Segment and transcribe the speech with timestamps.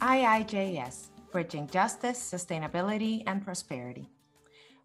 [0.00, 4.08] IIJS, Bridging Justice, Sustainability, and Prosperity.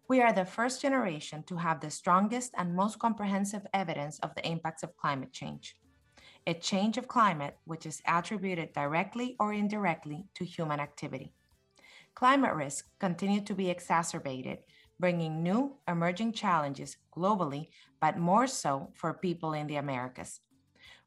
[0.08, 4.44] We are the first generation to have the strongest and most comprehensive evidence of the
[4.44, 5.76] impacts of climate change.
[6.48, 11.32] A change of climate which is attributed directly or indirectly to human activity.
[12.16, 14.58] Climate risks continue to be exacerbated,
[14.98, 17.68] bringing new emerging challenges globally,
[18.00, 20.40] but more so for people in the Americas.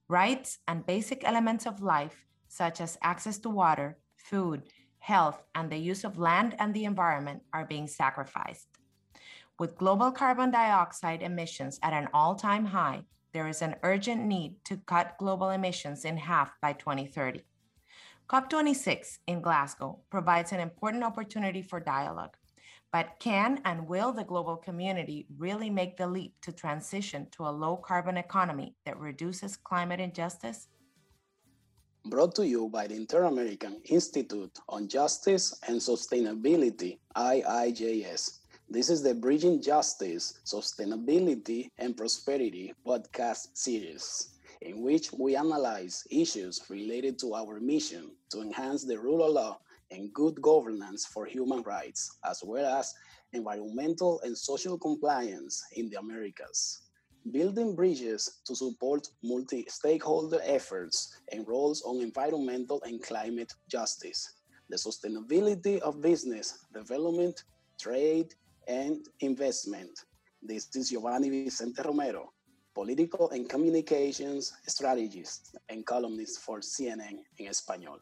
[0.08, 4.64] Rights and basic elements of life such as access to water, food,
[5.00, 8.68] health, and the use of land and the environment are being sacrificed.
[9.60, 13.02] With global carbon dioxide emissions at an all time high,
[13.34, 17.42] there is an urgent need to cut global emissions in half by 2030.
[18.30, 22.36] COP26 in Glasgow provides an important opportunity for dialogue.
[22.92, 27.52] But can and will the global community really make the leap to transition to a
[27.52, 30.68] low carbon economy that reduces climate injustice?
[32.10, 38.40] Brought to you by the Inter-American Institute on Justice and Sustainability, IIJS.
[38.70, 44.30] This is the Bridging Justice, Sustainability, and Prosperity podcast series,
[44.62, 49.60] in which we analyze issues related to our mission to enhance the rule of law
[49.92, 52.94] and good governance for human rights, as well as
[53.34, 56.87] environmental and social compliance in the Americas
[57.32, 64.34] building bridges to support multi stakeholder efforts and roles on environmental and climate justice,
[64.70, 67.44] the sustainability of business, development,
[67.80, 68.34] trade,
[68.68, 70.06] and investment.
[70.42, 72.32] This is Giovanni Vicente Romero,
[72.74, 78.00] political and communications strategist and columnist for CNN in Espanol.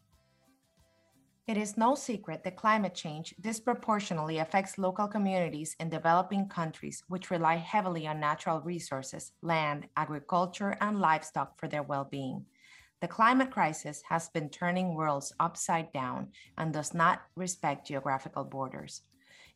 [1.47, 7.29] It is no secret that climate change disproportionately affects local communities in developing countries, which
[7.29, 12.47] rely heavily on natural resources, land, agriculture, and livestock for their well being.
[12.99, 19.03] The climate crisis has been turning worlds upside down and does not respect geographical borders.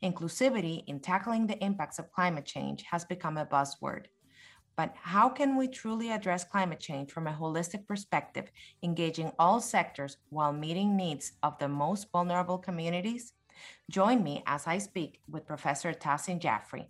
[0.04, 4.06] Inclusivity in tackling the impacts of climate change has become a buzzword.
[4.80, 8.50] But how can we truly address climate change from a holistic perspective,
[8.82, 13.34] engaging all sectors while meeting needs of the most vulnerable communities?
[13.92, 16.86] Join me as I speak with Professor Tahseen Jafry.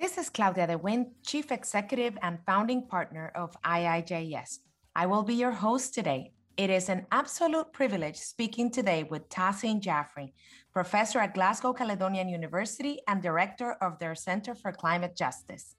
[0.00, 4.58] This is Claudia De Windt, Chief Executive and founding partner of IIJS.
[4.96, 6.32] I will be your host today.
[6.56, 10.32] It is an absolute privilege speaking today with Tahseen Jafry,
[10.72, 15.76] professor at Glasgow Caledonian University and director of their Center for Climate Justice.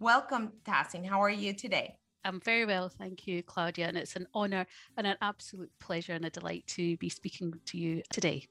[0.00, 1.04] Welcome, Tahseen.
[1.04, 1.96] How are you today?
[2.24, 3.88] I'm very well, thank you, Claudia.
[3.88, 4.64] And it's an honor
[4.96, 8.46] and an absolute pleasure and a delight to be speaking to you today.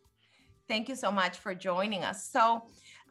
[0.68, 2.30] Thank you so much for joining us.
[2.30, 2.64] So,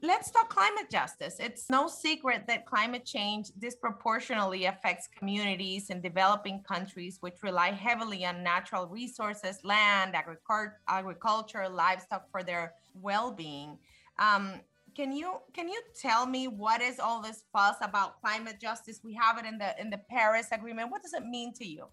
[0.03, 1.37] let's talk climate justice.
[1.41, 8.27] It's no secret that climate change disproportionately affects communities in developing countries, which rely heavily
[8.27, 13.79] on natural resources, land, agriculture, livestock for their well being.
[14.19, 14.61] Um,
[14.97, 19.01] can you can you tell me what is all this fuss about climate justice?
[19.05, 20.91] We have it in the in the Paris Agreement.
[20.91, 21.87] What does it mean to you?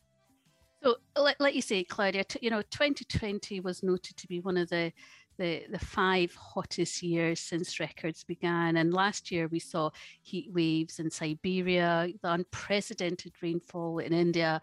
[0.82, 4.70] So, let, let you say, Claudia, you know, 2020 was noted to be one of
[4.70, 4.92] the
[5.38, 8.78] the, the five hottest years since records began.
[8.78, 9.90] And last year we saw
[10.22, 14.62] heat waves in Siberia, the unprecedented rainfall in India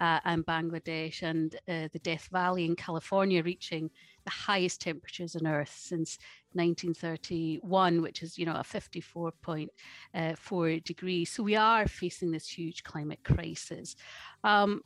[0.00, 3.90] uh, and Bangladesh, and uh, the Death Valley in California reaching
[4.24, 6.18] the highest temperatures on Earth since
[6.52, 9.68] 1931, which is, you know, a 54.4
[10.14, 11.30] uh, degrees.
[11.30, 13.96] So we are facing this huge climate crisis.
[14.44, 14.82] Um,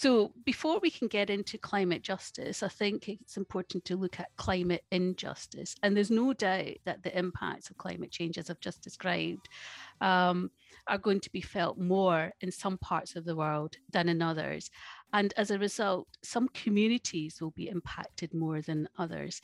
[0.00, 4.34] so before we can get into climate justice, I think it's important to look at
[4.36, 5.76] climate injustice.
[5.82, 9.50] And there's no doubt that the impacts of climate change, as I've just described,
[10.00, 10.52] um,
[10.86, 14.70] are going to be felt more in some parts of the world than in others.
[15.12, 19.42] And as a result, some communities will be impacted more than others.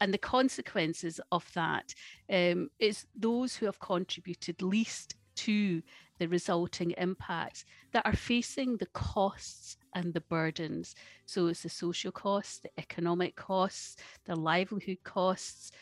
[0.00, 1.92] And the consequences of that
[2.32, 5.82] um, is those who have contributed least to
[6.18, 10.94] the resulting impacts that are facing the costs and the burdens.
[11.26, 15.72] So it's the social costs, the economic costs, the livelihood costs,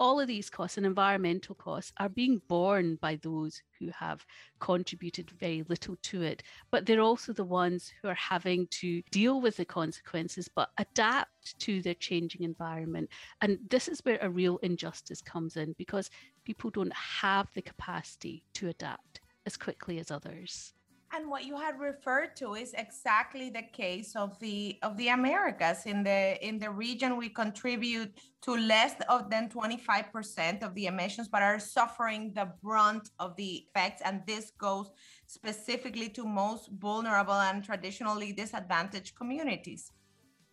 [0.00, 4.24] all of these costs and environmental costs are being borne by those who have
[4.58, 6.42] contributed very little to it.
[6.70, 11.58] But they're also the ones who are having to deal with the consequences, but adapt
[11.60, 13.10] to their changing environment.
[13.42, 16.08] And this is where a real injustice comes in because
[16.50, 16.92] people don't
[17.22, 20.74] have the capacity to adapt as quickly as others.
[21.12, 25.80] And what you had referred to is exactly the case of the of the Americas.
[25.86, 28.10] In the in the region, we contribute
[28.46, 33.50] to less of than 25% of the emissions, but are suffering the brunt of the
[33.62, 34.02] effects.
[34.04, 34.86] And this goes
[35.26, 39.82] specifically to most vulnerable and traditionally disadvantaged communities.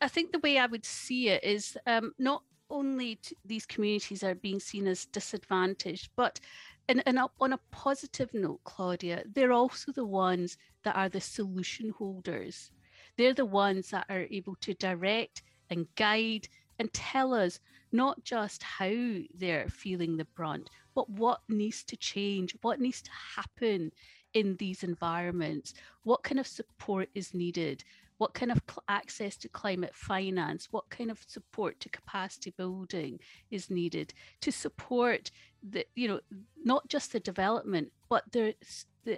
[0.02, 4.36] I think the way I would see it is um, not only these communities are
[4.36, 6.40] being seen as disadvantaged, but
[6.90, 11.90] and, and on a positive note, Claudia, they're also the ones that are the solution
[11.90, 12.72] holders.
[13.18, 16.48] They're the ones that are able to direct and guide
[16.80, 17.60] and tell us
[17.92, 18.94] not just how
[19.34, 23.92] they're feeling the brunt, but what needs to change, what needs to happen
[24.34, 25.74] in these environments,
[26.04, 27.84] what kind of support is needed,
[28.18, 33.20] what kind of access to climate finance, what kind of support to capacity building
[33.52, 35.32] is needed to support
[35.64, 36.20] the, you know,
[36.64, 38.54] not just the development, but their,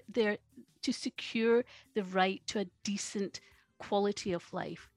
[0.10, 0.38] their,
[0.82, 1.64] to secure
[1.94, 3.40] the right to a decent
[3.78, 4.90] quality of life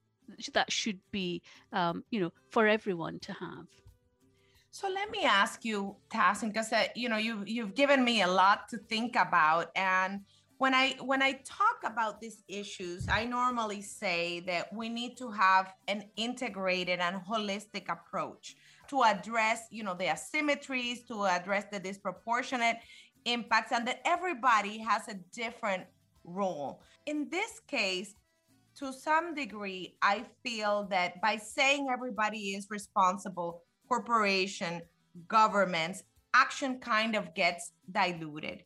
[0.52, 3.66] that should be, um, you know, for everyone to have.
[4.70, 8.26] So let me ask you, Tahseen, because uh, you know you you've given me a
[8.26, 10.22] lot to think about, and
[10.62, 15.28] when I when I talk about these issues, I normally say that we need to
[15.28, 18.54] have an integrated and holistic approach
[18.86, 22.76] to address, you know, the asymmetries, to address the disproportionate
[23.24, 25.82] impacts, and that everybody has a different
[26.22, 26.80] role.
[27.06, 28.14] In this case,
[28.76, 34.82] to some degree, I feel that by saying everybody is responsible, corporation,
[35.26, 36.04] governments,
[36.34, 38.62] action kind of gets diluted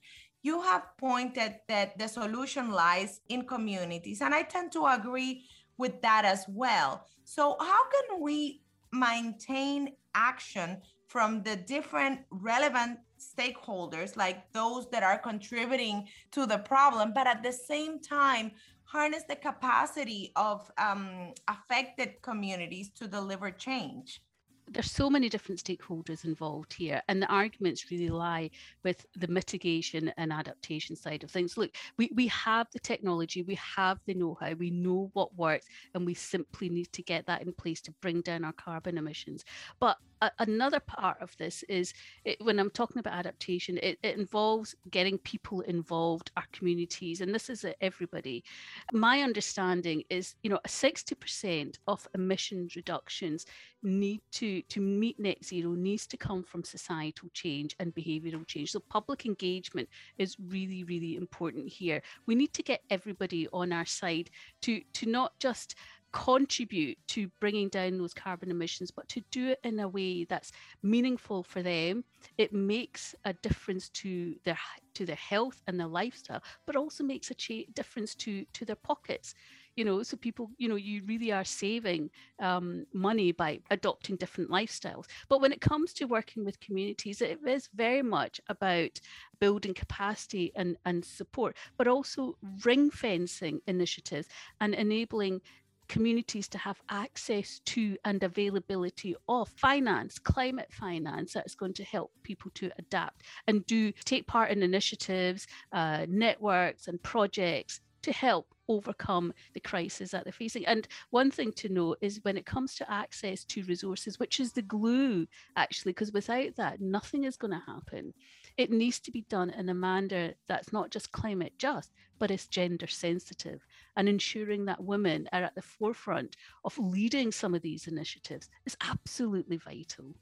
[0.46, 5.44] you have pointed that the solution lies in communities, and I tend to agree
[5.76, 6.92] with that as well.
[7.24, 8.62] So, how can we
[8.92, 17.12] maintain action from the different relevant stakeholders, like those that are contributing to the problem,
[17.12, 18.52] but at the same time,
[18.84, 24.20] harness the capacity of um, affected communities to deliver change?
[24.68, 28.50] There's so many different stakeholders involved here and the arguments really lie
[28.84, 31.56] with the mitigation and adaptation side of things.
[31.56, 36.04] Look we, we have the technology we have the know-how we know what works and
[36.04, 39.44] we simply need to get that in place to bring down our carbon emissions.
[39.78, 39.98] But
[40.38, 41.92] another part of this is
[42.24, 47.34] it, when I'm talking about adaptation, it, it, involves getting people involved, our communities, and
[47.34, 48.44] this is everybody.
[48.92, 53.46] My understanding is, you know, 60% of emissions reductions
[53.82, 58.72] need to to meet net zero needs to come from societal change and behavioural change.
[58.72, 62.02] So public engagement is really, really important here.
[62.26, 64.30] We need to get everybody on our side
[64.62, 65.76] to to not just
[66.16, 70.50] contribute to bringing down those carbon emissions, but to do it in a way that's
[70.82, 72.02] meaningful for them.
[72.38, 74.58] It makes a difference to their
[74.94, 78.76] to their health and their lifestyle, but also makes a cha- difference to to their
[78.76, 79.34] pockets.
[79.76, 82.08] You know, so people, you know, you really are saving
[82.40, 85.04] um, money by adopting different lifestyles.
[85.28, 88.98] But when it comes to working with communities, it is very much about
[89.38, 94.28] building capacity and, and support, but also ring fencing initiatives
[94.62, 95.42] and enabling
[95.88, 102.12] communities to have access to and availability of finance, climate finance that's going to help
[102.22, 108.46] people to adapt and do take part in initiatives, uh, networks, and projects to help
[108.68, 110.66] overcome the crisis that they're facing.
[110.66, 114.52] And one thing to note is when it comes to access to resources, which is
[114.52, 118.14] the glue, actually, because without that, nothing is going to happen.
[118.56, 122.46] It needs to be done in a manner that's not just climate just, but it's
[122.46, 123.65] gender sensitive.
[123.96, 128.76] And ensuring that women are at the forefront of leading some of these initiatives is
[128.80, 130.14] absolutely vital.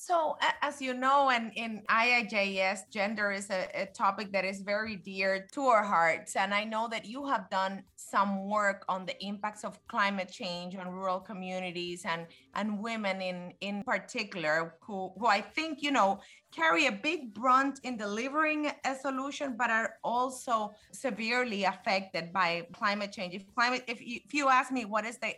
[0.00, 4.94] So, as you know, and in IIJS, gender is a, a, topic that is very
[4.94, 6.36] dear to our hearts.
[6.36, 10.76] And I know that you have done some work on the impacts of climate change
[10.76, 16.20] on rural communities and, and women in, in particular, who, who I think, you know,
[16.54, 23.10] carry a big brunt in delivering a solution, but are also severely affected by climate
[23.10, 23.34] change.
[23.34, 25.34] If climate, if you, if you ask me what is the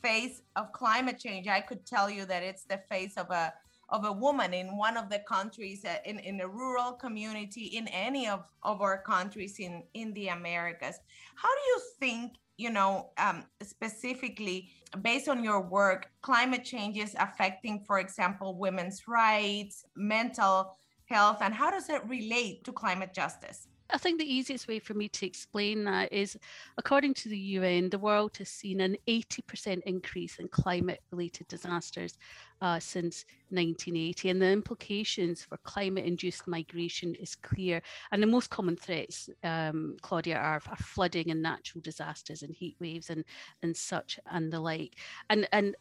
[0.00, 3.52] face of climate change, I could tell you that it's the face of a
[3.88, 7.88] of a woman in one of the countries uh, in, in a rural community in
[7.88, 10.98] any of, of our countries in, in the Americas.
[11.36, 14.70] How do you think, you know, um, specifically
[15.02, 20.76] based on your work, climate change is affecting, for example, women's rights, mental
[21.06, 23.68] health, and how does it relate to climate justice?
[23.90, 26.38] I think the easiest way for me to explain that is
[26.78, 32.16] according to the UN, the world has seen an 80% increase in climate related disasters
[32.62, 34.30] uh, since 1980.
[34.30, 37.82] And the implications for climate induced migration is clear.
[38.10, 42.76] And the most common threats, um, Claudia, are, are, flooding and natural disasters and heat
[42.80, 43.24] waves and,
[43.62, 44.96] and such and the like.
[45.28, 45.76] And, and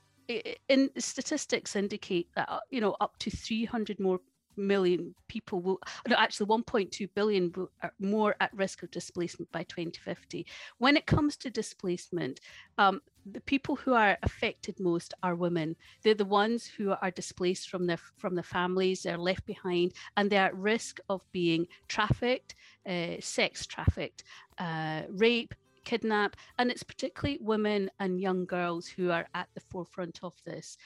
[0.69, 4.21] in statistics indicate that uh, you know up to 300 more
[4.57, 10.45] million people will, no, actually 1.2 billion are more at risk of displacement by 2050.
[10.77, 12.39] When it comes to displacement,
[12.77, 15.75] um, the people who are affected most are women.
[16.03, 19.03] They're the ones who are displaced from their from their families.
[19.03, 22.55] They're left behind, and they're at risk of being trafficked,
[22.87, 24.23] uh, sex trafficked,
[24.57, 30.19] uh, rape, kidnap, and it's particularly women and young girls who are at the forefront
[30.23, 30.77] of this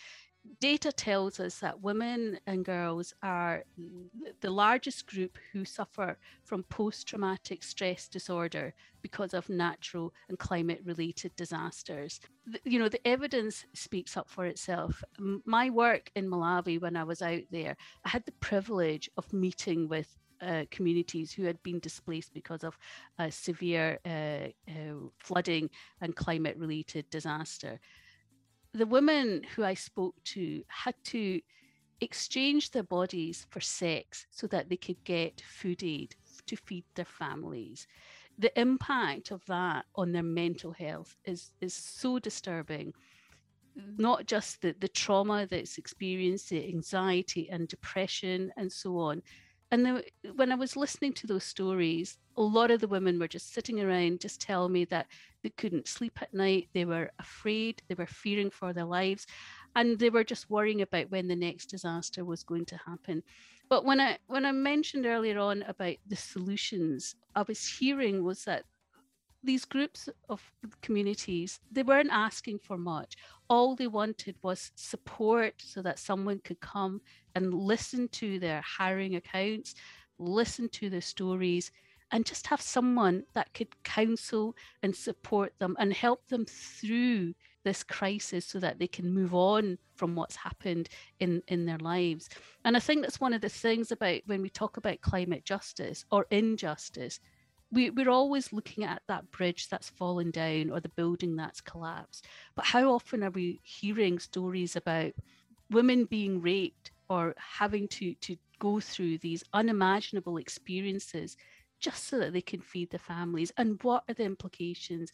[0.60, 3.64] data tells us that women and girls are
[4.42, 10.82] the largest group who suffer from post traumatic stress disorder because of natural and climate
[10.86, 12.20] related disasters.
[12.64, 15.04] You know, the evidence speaks up for itself.
[15.46, 17.76] My work in Malawi, when I was out there,
[18.06, 22.78] I had the privilege of meeting with uh, communities who had been displaced because of
[23.18, 24.48] uh, severe uh,
[25.18, 25.70] flooding
[26.02, 27.80] and climate related disaster
[28.78, 31.42] the women who I spoke to had to
[32.02, 36.16] exchange their bodies for sex so that they could get food aid
[36.46, 37.88] to feed their families.
[38.38, 42.94] The impact of that on their mental health is, is so disturbing.
[43.98, 49.22] Not just the, the trauma that's experienced, the anxiety and depression and so on,
[49.72, 50.04] and the,
[50.36, 53.82] when I was listening to those stories, a lot of the women were just sitting
[53.82, 55.08] around, just telling me that
[55.48, 56.68] they couldn't sleep at night.
[56.74, 59.26] They were afraid, they were fearing for their lives,
[59.78, 63.24] and they were just worrying about when the next disaster was going to happen.
[63.70, 68.44] But when I when I mentioned earlier on about the solutions, I was hearing was
[68.44, 68.66] that
[69.42, 70.42] these groups of
[70.82, 73.16] communities they weren't asking for much
[73.50, 77.00] all they wanted was support so that someone could come
[77.36, 79.76] and listen to their harrowing accounts
[80.18, 81.72] listen to their stories
[82.12, 87.34] and just have someone that could counsel and support them and help them through
[87.64, 90.88] this crisis so that they can move on from what's happened
[91.20, 92.30] in in their lives
[92.64, 96.06] and i think that's one of the things about when we talk about climate justice
[96.12, 97.20] or injustice
[97.72, 102.26] we, we're always looking at that bridge that's fallen down or the building that's collapsed.
[102.56, 105.12] But how often are we hearing stories about
[105.70, 111.36] women being raped or having to, to go through these unimaginable experiences
[111.80, 113.52] just so that they can feed their families?
[113.58, 115.12] And what are the implications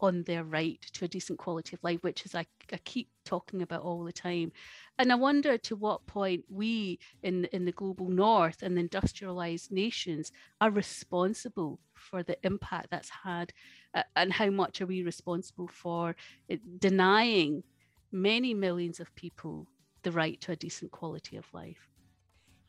[0.00, 3.62] on their right to a decent quality of life, which is I, I keep talking
[3.62, 4.52] about all the time.
[4.98, 9.72] And I wonder to what point we in, in the global north and the industrialized
[9.72, 13.52] nations are responsible for the impact that's had
[13.94, 16.14] uh, and how much are we responsible for
[16.78, 17.62] denying
[18.12, 19.66] many millions of people
[20.02, 21.88] the right to a decent quality of life.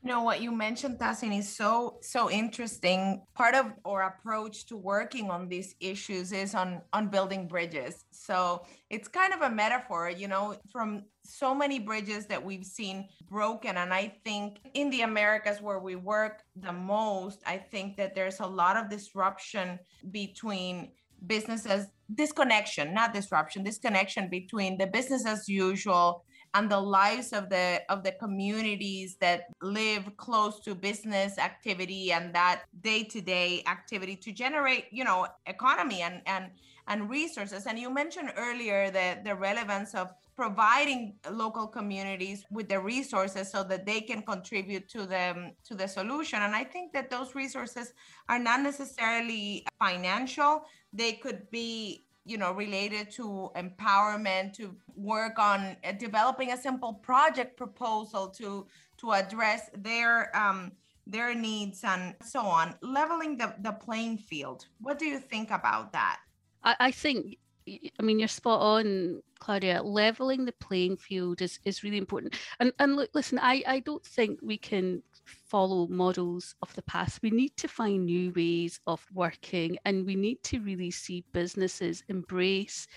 [0.03, 3.23] You know what you mentioned, Tahseen, is so so interesting.
[3.33, 8.05] Part of our approach to working on these issues is on on building bridges.
[8.11, 13.09] So it's kind of a metaphor, you know, from so many bridges that we've seen
[13.27, 13.75] broken.
[13.75, 18.39] And I think in the Americas where we work the most, I think that there's
[18.39, 19.79] a lot of disruption
[20.11, 20.91] between
[21.25, 26.23] businesses disconnection not disruption disconnection between the business as usual
[26.57, 32.33] and the lives of the of the communities that live close to business activity and
[32.33, 36.45] that day-to-day activity to generate you know economy and and
[36.89, 37.67] and resources.
[37.67, 43.63] And you mentioned earlier the the relevance of providing local communities with the resources so
[43.63, 46.41] that they can contribute to the to the solution.
[46.41, 47.93] And i think that those resources
[48.29, 50.63] are not necessarily financial.
[50.93, 56.93] They could be you know related to empowerment to work on uh, developing a simple
[56.93, 58.67] project proposal to
[58.97, 60.71] to address their um,
[61.07, 64.67] their needs and so on leveling the, the playing field.
[64.81, 66.19] What do you think about that?
[66.63, 69.83] I, I think I mean, you're spot on, Claudia.
[69.83, 72.35] Leveling the playing field is, is really important.
[72.59, 77.21] And and look, listen, I, I don't think we can follow models of the past.
[77.21, 82.03] We need to find new ways of working, and we need to really see businesses
[82.07, 82.87] embrace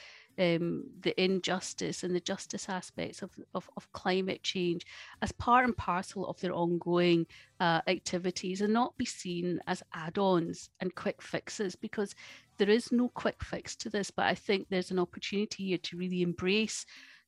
[0.41, 4.87] um, the injustice and the justice aspects of, of, of, climate change
[5.21, 7.27] as part and parcel of their ongoing
[7.61, 12.15] uh, activities and not be seen as add ons and quick fixes because
[12.57, 14.11] there is no quick fix to this.
[14.11, 16.87] But I think there's an opportunity here to really embrace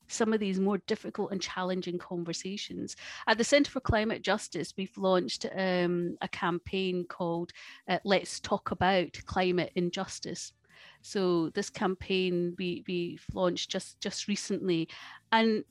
[0.09, 2.97] some of these more difficult and challenging conversations.
[3.26, 7.52] At the Centre for Climate Justice, we've launched um, a campaign called
[7.88, 10.52] uh, Let's Talk About Climate Injustice.
[11.02, 14.88] So this campaign we we launched just just recently,
[15.30, 15.64] and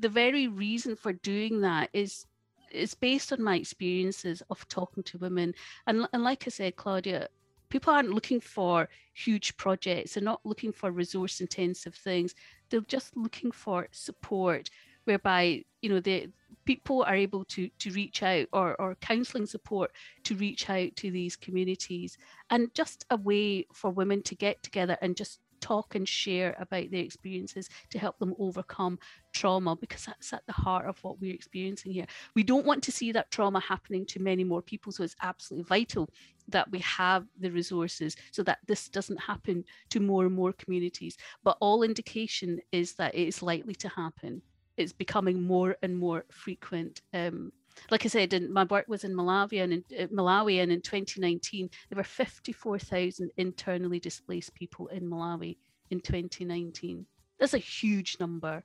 [0.00, 2.26] the very reason for doing that is
[2.70, 5.54] is based on my experiences of talking to women,
[5.86, 7.28] and and like I said, Claudia,
[7.68, 10.14] people aren't looking for huge projects.
[10.14, 12.34] They're not looking for resource intensive things.
[12.68, 14.70] They're just looking for support,
[15.04, 16.30] whereby you know the
[16.68, 19.90] people are able to to reach out or or counselling support
[20.22, 22.18] to reach out to these communities
[22.50, 26.90] and just a way for women to get together and just talk and share about
[26.90, 28.98] their experiences to help them overcome
[29.32, 32.06] trauma because that's at the heart of what we're experiencing here.
[32.34, 34.92] We don't want to see that trauma happening to many more people.
[34.92, 36.10] So it's absolutely vital
[36.48, 41.16] that we have the resources so that this doesn't happen to more and more communities.
[41.42, 44.42] But all indication is that it is likely to happen.
[44.78, 47.02] It's becoming more and more frequent.
[47.12, 47.52] Um,
[47.90, 50.80] like I said, in, my work was in Malawi and in uh, Malawi, and in
[50.80, 55.56] 2019 there were 54,000 internally displaced people in Malawi
[55.90, 57.04] in 2019.
[57.38, 58.62] That's a huge number.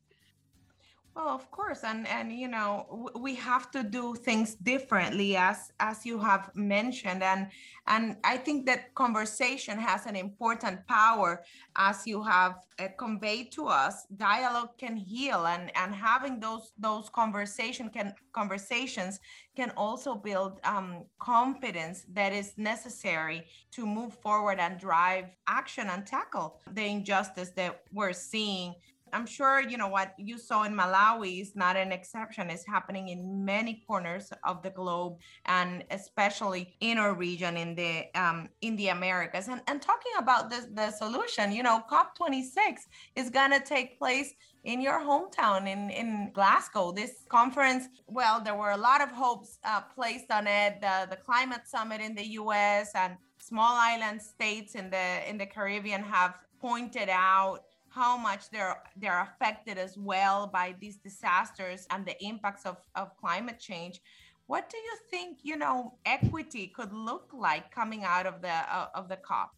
[1.16, 6.08] Well, of course, and and you know we have to do things differently, as as
[6.08, 7.50] you have mentioned, and
[7.86, 11.44] and I think that conversation has an important power,
[11.76, 14.08] as you have uh, conveyed to us.
[14.18, 19.20] Dialogue can heal, and and having those those conversation can conversations
[19.56, 26.08] can also build um, confidence that is necessary to move forward and drive action and
[26.08, 28.74] tackle the injustice that we're seeing
[29.14, 32.50] I'm sure you know what you saw in Malawi is not an exception.
[32.50, 38.06] It's happening in many corners of the globe, and especially in our region in the
[38.16, 39.48] um, in the Americas.
[39.48, 42.80] And and talking about the the solution, you know, COP26
[43.16, 46.92] is gonna take place in your hometown in in Glasgow.
[46.92, 50.82] This conference, well, there were a lot of hopes uh, placed on it.
[50.82, 52.92] The the climate summit in the U.S.
[52.96, 57.60] and small island states in the in the Caribbean have pointed out
[57.94, 63.16] how much they're they're affected as well by these disasters and the impacts of, of
[63.18, 64.02] climate change.
[64.48, 68.88] What do you think you know equity could look like coming out of the uh,
[68.96, 69.52] of the cop?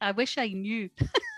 [0.00, 0.88] I wish i knew.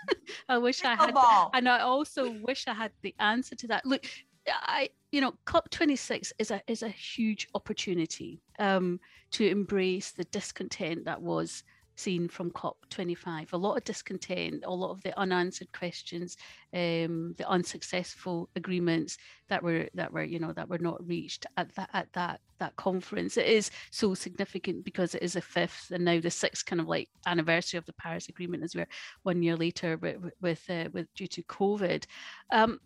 [0.49, 1.15] I wish i had.
[1.53, 3.85] And i also wish i had the answer to that.
[3.85, 4.05] Look
[4.47, 8.99] i you know cop 26 is a is a huge opportunity um
[9.31, 11.63] to embrace the discontent that was
[11.95, 13.53] seen from COP25.
[13.53, 16.37] A lot of discontent, a lot of the unanswered questions,
[16.73, 19.17] um, the unsuccessful agreements
[19.49, 22.75] that were that were you know that were not reached at that at that that
[22.75, 23.37] conference.
[23.37, 26.87] It is so significant because it is the fifth and now the sixth kind of
[26.87, 28.87] like anniversary of the Paris Agreement as we're
[29.23, 32.05] one year later with with, uh, with due to COVID.
[32.51, 32.79] Um,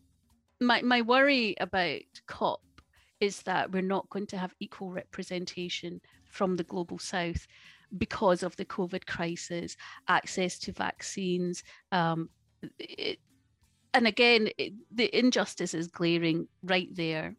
[0.59, 2.61] my my worry about COP
[3.19, 7.47] is that we're not going to have equal representation from the global south
[7.97, 11.63] because of the COVID crisis, access to vaccines.
[11.91, 12.29] Um,
[12.79, 13.19] it,
[13.93, 17.35] and again, it, the injustice is glaring right there.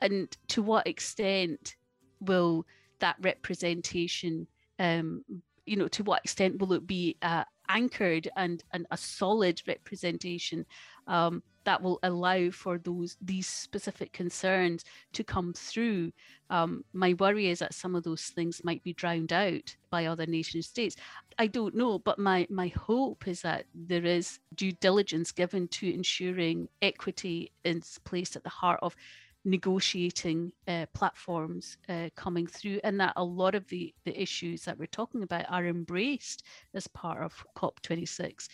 [0.00, 1.76] And to what extent
[2.20, 2.66] will
[3.00, 4.46] that representation,
[4.78, 5.24] um,
[5.66, 10.66] you know, to what extent will it be uh, anchored and, and a solid representation
[11.06, 16.12] um, that will allow for those these specific concerns to come through.
[16.50, 20.26] Um, my worry is that some of those things might be drowned out by other
[20.26, 20.96] nation states.
[21.38, 25.92] I don't know, but my my hope is that there is due diligence given to
[25.92, 28.96] ensuring equity is placed at the heart of
[29.44, 34.78] negotiating uh, platforms uh, coming through and that a lot of the, the issues that
[34.78, 36.44] we're talking about are embraced
[36.74, 38.48] as part of COP26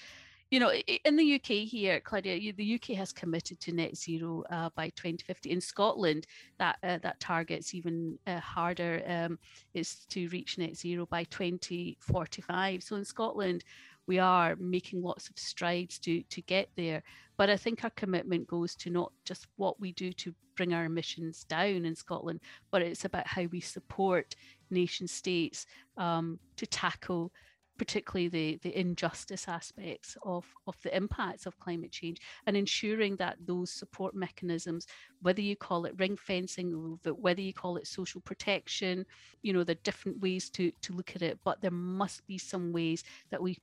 [0.51, 4.71] you know, in the UK here, Claudia, the UK has committed to net zero uh,
[4.75, 5.51] by 2050.
[5.51, 6.27] In Scotland,
[6.59, 9.03] that uh, that target's even uh, harder.
[9.07, 9.39] Um,
[9.75, 12.83] is to reach net zero by 2045.
[12.83, 13.65] So in Scotland,
[14.07, 17.03] we are making lots of strides to to get there.
[17.37, 20.87] But I think our commitment goes to not just what we do to bring our
[20.87, 24.35] emissions down in Scotland, but it's about how we support
[24.71, 25.67] nation states
[25.99, 27.33] um, to tackle
[27.79, 33.37] particularly the, the injustice aspects of, of the impacts of climate change and ensuring that
[33.47, 34.87] those support mechanisms,
[35.23, 39.07] whether you call it ring fencing, whether you call it social protection,
[39.43, 42.73] you know, are different ways to, to look at it, but there must be some
[42.73, 43.57] ways that we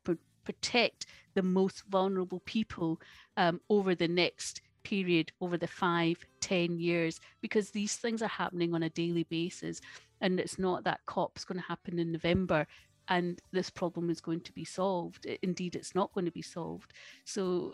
[0.45, 3.01] protect the most vulnerable people
[3.37, 8.73] um, over the next period over the five, ten years, because these things are happening
[8.73, 9.81] on a daily basis.
[10.21, 12.65] And it's not that COP's going to happen in November
[13.07, 15.25] and this problem is going to be solved.
[15.41, 16.93] Indeed, it's not going to be solved.
[17.23, 17.73] So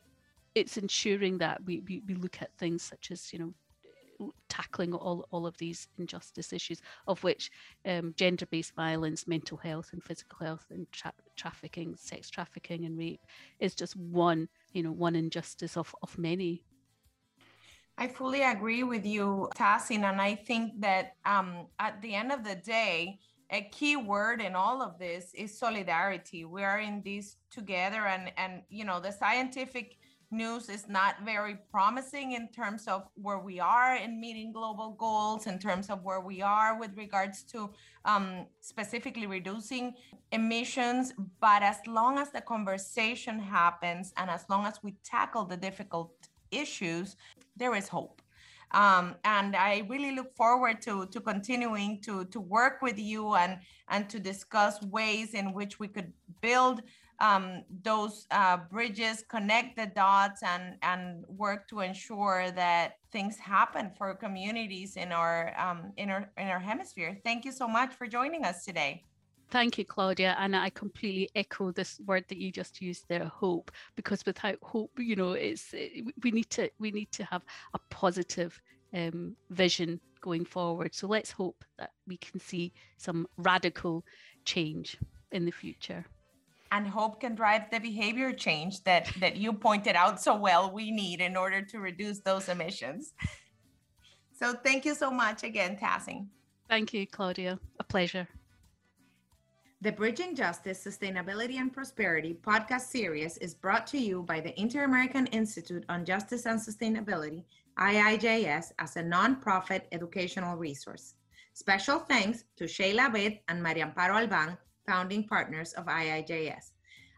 [0.55, 3.53] it's ensuring that we, we, we look at things such as, you know,
[4.49, 7.51] tackling all, all of these injustice issues, of which
[7.85, 12.97] um, gender based violence, mental health, and physical health, and tra- trafficking, sex trafficking, and
[12.97, 13.21] rape
[13.59, 16.63] is just one, you know, one injustice of, of many.
[17.97, 22.43] I fully agree with you, Tahseen, and I think that um, at the end of
[22.43, 23.19] the day,
[23.51, 26.45] a key word in all of this is solidarity.
[26.45, 29.97] We are in this together, and and you know the scientific
[30.31, 35.45] news is not very promising in terms of where we are in meeting global goals,
[35.45, 37.69] in terms of where we are with regards to
[38.05, 39.93] um, specifically reducing
[40.31, 41.13] emissions.
[41.41, 46.13] But as long as the conversation happens and as long as we tackle the difficult
[46.49, 47.17] issues,
[47.57, 48.20] there is hope.
[48.73, 53.59] Um, and I really look forward to to continuing to to work with you and
[53.89, 56.81] and to discuss ways in which we could build
[57.21, 63.91] um, those uh, bridges, connect the dots, and and work to ensure that things happen
[63.97, 67.19] for communities in our um, in our in our hemisphere.
[67.23, 69.03] Thank you so much for joining us today.
[69.51, 70.35] Thank you, Claudia.
[70.39, 74.91] And I completely echo this word that you just used there, hope, because without hope,
[74.97, 75.75] you know, it's
[76.23, 78.59] we need to we need to have a positive
[78.95, 80.95] um, vision going forward.
[80.95, 84.05] So let's hope that we can see some radical
[84.45, 84.97] change
[85.33, 86.05] in the future.
[86.71, 90.91] And hope can drive the behavior change that that you pointed out so well we
[90.91, 93.13] need in order to reduce those emissions.
[94.39, 96.27] So thank you so much again, Tahseen.
[96.69, 97.59] Thank you, Claudia.
[97.79, 98.29] A pleasure.
[99.83, 104.83] The Bridging Justice, Sustainability and Prosperity podcast series is brought to you by the Inter
[104.83, 107.45] American Institute on Justice and Sustainability,
[107.79, 111.15] IIJS, as a nonprofit educational resource.
[111.53, 116.73] Special thanks to Sheila Abed and Maria Amparo Alban, founding partners of IIJS.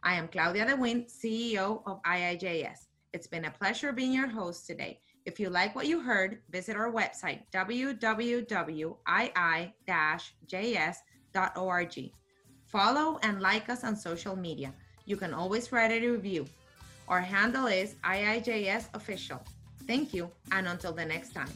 [0.06, 2.88] I am Claudia De Windt, CEO of IIJS.
[3.12, 5.02] It's been a pleasure being your host today.
[5.26, 8.14] If you like what you heard, visit our website, www.ii-js.org.
[12.74, 14.74] Follow and like us on social media.
[15.06, 16.48] You can always write a review.
[17.08, 19.40] Our handle is IIJS Official.
[19.86, 21.54] Thank you, and until the next time.